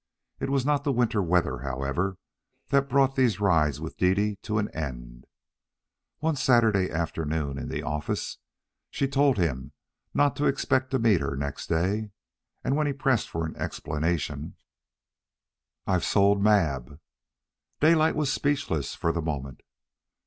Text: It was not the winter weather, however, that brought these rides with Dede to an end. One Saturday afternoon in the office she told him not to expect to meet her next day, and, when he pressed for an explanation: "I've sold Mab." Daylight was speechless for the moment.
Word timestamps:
It 0.39 0.49
was 0.49 0.65
not 0.65 0.83
the 0.83 0.91
winter 0.91 1.21
weather, 1.21 1.59
however, 1.59 2.17
that 2.69 2.89
brought 2.89 3.15
these 3.15 3.39
rides 3.39 3.79
with 3.79 3.97
Dede 3.97 4.41
to 4.41 4.57
an 4.57 4.67
end. 4.69 5.25
One 6.17 6.35
Saturday 6.35 6.89
afternoon 6.89 7.59
in 7.59 7.69
the 7.69 7.83
office 7.83 8.39
she 8.89 9.07
told 9.07 9.37
him 9.37 9.73
not 10.11 10.35
to 10.37 10.47
expect 10.47 10.89
to 10.89 10.97
meet 10.97 11.21
her 11.21 11.35
next 11.37 11.67
day, 11.67 12.09
and, 12.63 12.75
when 12.75 12.87
he 12.87 12.93
pressed 12.93 13.29
for 13.29 13.45
an 13.45 13.55
explanation: 13.57 14.55
"I've 15.85 16.03
sold 16.03 16.41
Mab." 16.41 16.99
Daylight 17.79 18.15
was 18.15 18.33
speechless 18.33 18.95
for 18.95 19.11
the 19.11 19.21
moment. 19.21 19.61